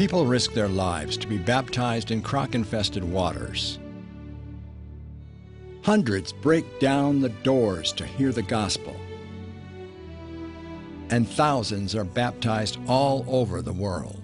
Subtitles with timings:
[0.00, 3.78] People risk their lives to be baptized in croc infested waters.
[5.82, 8.96] Hundreds break down the doors to hear the gospel.
[11.10, 14.22] And thousands are baptized all over the world.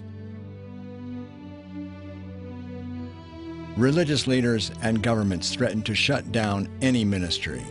[3.75, 7.63] Religious leaders and governments threaten to shut down any ministry.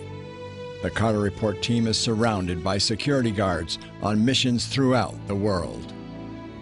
[0.84, 5.92] The Carter Report team is surrounded by security guards on missions throughout the world.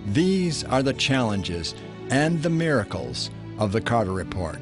[0.07, 1.75] These are the challenges
[2.11, 4.61] and the miracles of the Carter Report,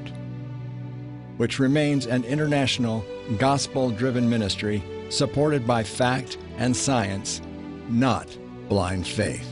[1.37, 3.05] which remains an international,
[3.39, 7.43] gospel driven ministry supported by fact and science,
[7.89, 8.29] not
[8.69, 9.49] blind faith.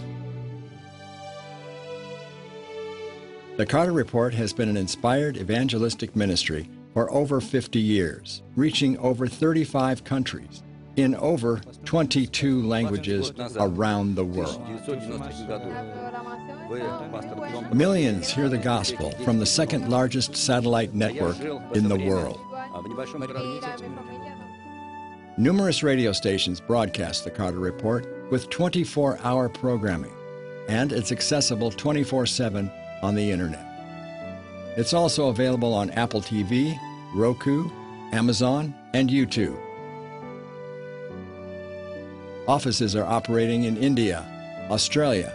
[3.56, 9.26] The Carter Report has been an inspired evangelistic ministry for over 50 years, reaching over
[9.26, 10.62] 35 countries
[11.02, 14.60] in over 22 languages around the world.
[17.74, 21.38] Millions hear the gospel from the second largest satellite network
[21.74, 22.40] in the world.
[25.36, 30.12] Numerous radio stations broadcast the Carter Report with 24 hour programming,
[30.68, 32.70] and it's accessible 24 7
[33.02, 33.66] on the internet.
[34.76, 36.78] It's also available on Apple TV,
[37.14, 37.70] Roku,
[38.12, 39.58] Amazon, and YouTube.
[42.48, 44.26] Offices are operating in India,
[44.70, 45.32] Australia,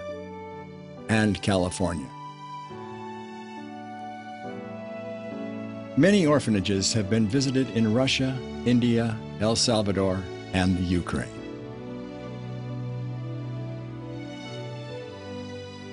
[1.07, 2.09] and California.
[5.97, 10.21] Many orphanages have been visited in Russia, India, El Salvador,
[10.53, 11.29] and the Ukraine.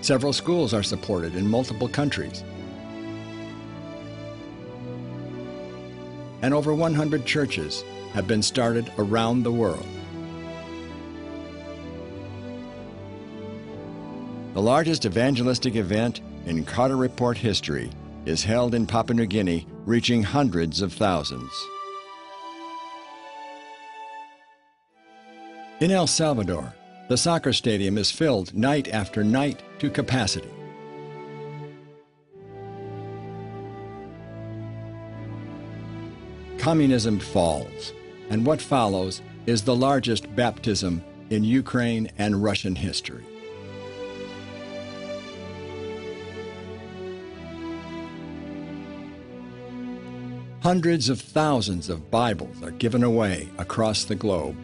[0.00, 2.42] Several schools are supported in multiple countries.
[6.42, 9.86] And over 100 churches have been started around the world.
[14.54, 17.90] The largest evangelistic event in Carter Report history
[18.26, 21.50] is held in Papua New Guinea, reaching hundreds of thousands.
[25.80, 26.74] In El Salvador,
[27.08, 30.50] the soccer stadium is filled night after night to capacity.
[36.58, 37.94] Communism falls,
[38.28, 43.24] and what follows is the largest baptism in Ukraine and Russian history.
[50.62, 54.54] Hundreds of thousands of Bibles are given away across the globe.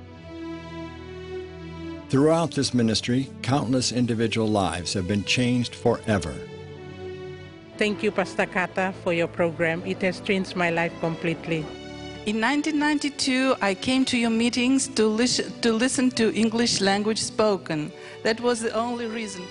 [2.08, 6.36] Throughout this ministry, countless individual lives have been changed forever.
[7.78, 9.82] Thank you, Pastor Carter, for your program.
[9.84, 11.66] It has changed my life completely.
[12.26, 17.90] In 1992, I came to your meetings to, lis- to listen to English language spoken.
[18.22, 19.42] That was the only reason.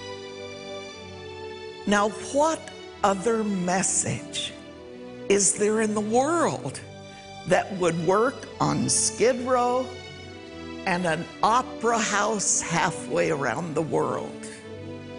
[1.86, 2.62] Now, what
[3.04, 4.54] other message
[5.30, 6.80] is there in the world
[7.48, 9.86] that would work on Skid Row
[10.86, 14.48] and an opera house halfway around the world?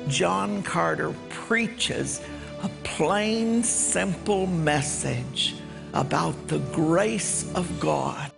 [0.08, 2.22] John Carter preaches
[2.62, 5.56] a plain, simple message
[5.92, 8.32] about the grace of God.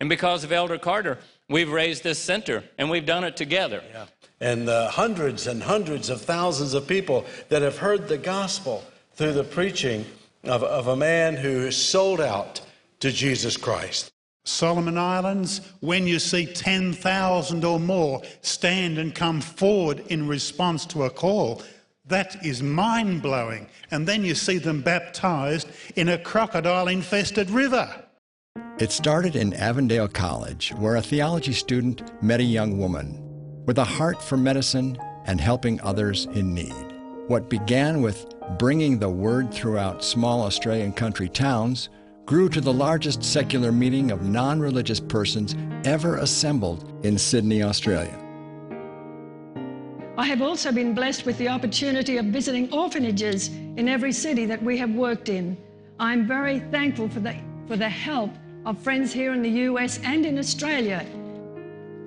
[0.00, 3.82] And because of Elder Carter, we've raised this center and we've done it together.
[3.92, 4.06] Yeah.
[4.40, 8.84] And uh, hundreds and hundreds of thousands of people that have heard the gospel
[9.14, 10.04] through the preaching
[10.46, 12.60] of, of a man who sold out
[13.00, 14.10] to Jesus Christ.
[14.44, 21.02] Solomon Islands, when you see 10,000 or more stand and come forward in response to
[21.02, 21.62] a call,
[22.06, 23.66] that is mind blowing.
[23.90, 28.04] And then you see them baptized in a crocodile infested river.
[28.78, 33.22] It started in Avondale College, where a theology student met a young woman
[33.66, 36.85] with a heart for medicine and helping others in need.
[37.28, 41.88] What began with bringing the word throughout small Australian country towns
[42.24, 48.16] grew to the largest secular meeting of non religious persons ever assembled in Sydney, Australia.
[50.16, 54.62] I have also been blessed with the opportunity of visiting orphanages in every city that
[54.62, 55.56] we have worked in.
[55.98, 57.34] I'm very thankful for the,
[57.66, 58.30] for the help
[58.64, 61.04] of friends here in the US and in Australia.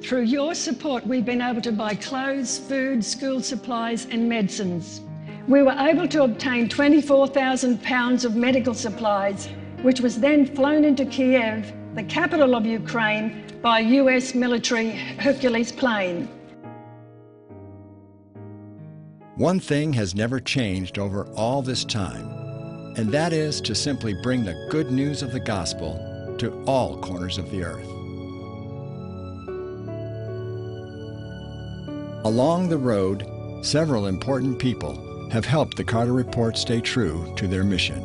[0.02, 5.02] Through your support, we've been able to buy clothes, food, school supplies, and medicines.
[5.50, 9.50] We were able to obtain 24,000 pounds of medical supplies,
[9.82, 15.72] which was then flown into Kiev, the capital of Ukraine, by a US military Hercules
[15.72, 16.30] plane.
[19.38, 22.30] One thing has never changed over all this time,
[22.96, 27.40] and that is to simply bring the good news of the gospel to all corners
[27.40, 27.88] of the earth.
[32.24, 33.26] Along the road,
[33.66, 38.04] several important people have helped the Carter Report stay true to their mission.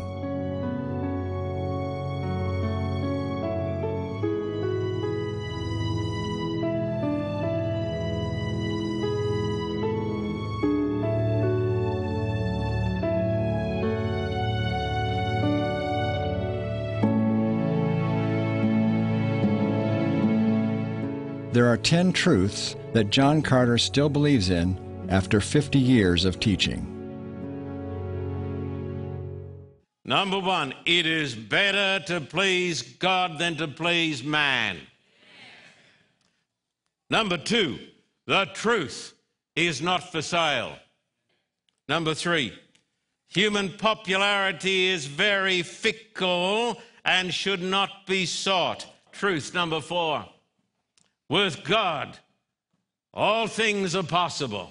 [21.53, 24.77] There are 10 truths that John Carter still believes in
[25.09, 26.94] after 50 years of teaching.
[30.05, 34.79] Number one, it is better to please God than to please man.
[37.09, 37.79] Number two,
[38.27, 39.15] the truth
[39.56, 40.77] is not for sale.
[41.89, 42.53] Number three,
[43.29, 48.87] human popularity is very fickle and should not be sought.
[49.12, 50.27] Truth number four,
[51.29, 52.19] with God,
[53.12, 54.71] all things are possible.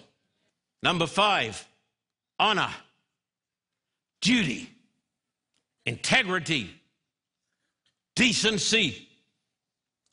[0.81, 1.65] Number five,
[2.39, 2.69] honor,
[4.21, 4.69] duty,
[5.85, 6.69] integrity,
[8.15, 9.07] decency,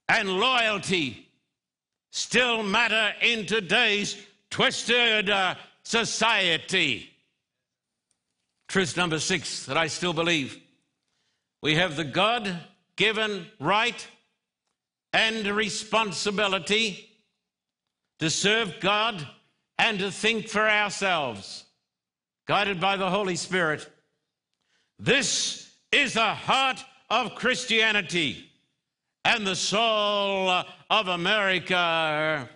[0.08, 1.28] and loyalty
[2.10, 4.16] still matter in today's
[4.50, 7.10] twisted uh, society.
[8.68, 10.58] Truth number six that I still believe
[11.62, 12.58] we have the God
[12.96, 14.06] given right
[15.12, 17.08] and responsibility
[18.18, 19.26] to serve God
[19.78, 21.64] and to think for ourselves,
[22.46, 23.88] guided by the Holy Spirit.
[25.02, 28.50] This is the heart of Christianity
[29.24, 30.50] and the soul
[30.90, 32.46] of America.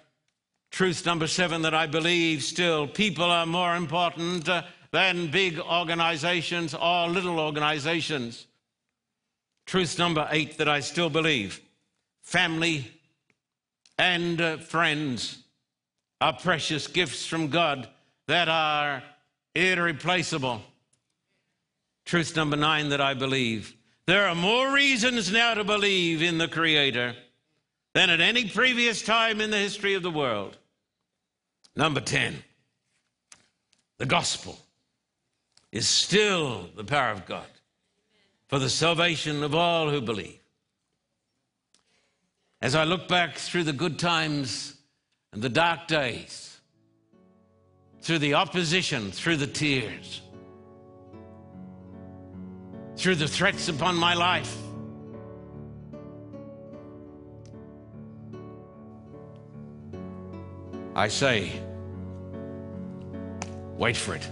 [0.70, 4.46] Truth number seven that I believe still people are more important
[4.93, 8.47] than big organizations or little organizations.
[9.64, 11.62] Truth number eight that I still believe
[12.20, 12.90] family,
[13.99, 15.38] and uh, friends
[16.20, 17.88] are precious gifts from God
[18.26, 19.02] that are
[19.55, 20.61] irreplaceable.
[22.04, 23.74] Truth number nine that I believe
[24.06, 27.16] there are more reasons now to believe in the Creator
[27.94, 30.58] than at any previous time in the history of the world.
[31.74, 32.36] Number 10,
[33.98, 34.58] the gospel
[35.72, 37.46] is still the power of God
[38.48, 40.38] for the salvation of all who believe.
[42.60, 44.76] As I look back through the good times
[45.32, 46.60] and the dark days,
[48.00, 50.20] through the opposition, through the tears,
[53.04, 54.56] through the threats upon my life,
[60.94, 61.52] I say,
[63.76, 64.22] wait for it.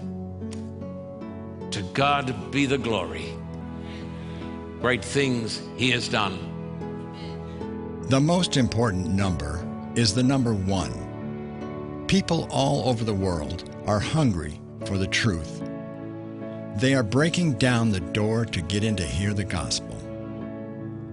[1.72, 3.36] To God be the glory.
[4.80, 6.38] Great things He has done.
[8.08, 12.04] The most important number is the number one.
[12.08, 15.60] People all over the world are hungry for the truth.
[16.76, 19.96] They are breaking down the door to get in to hear the gospel.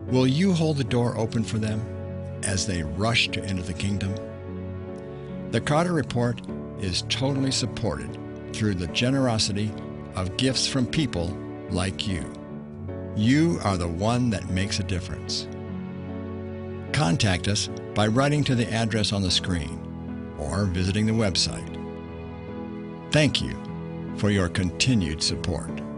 [0.07, 1.81] Will you hold the door open for them
[2.43, 4.15] as they rush to enter the kingdom?
[5.51, 6.41] The Carter Report
[6.79, 8.17] is totally supported
[8.53, 9.71] through the generosity
[10.15, 11.37] of gifts from people
[11.69, 12.23] like you.
[13.15, 15.47] You are the one that makes a difference
[16.91, 19.79] contact us by writing to the address on the screen
[20.39, 21.75] or visiting the website.
[23.11, 23.68] Thank you
[24.19, 25.88] for your continued support.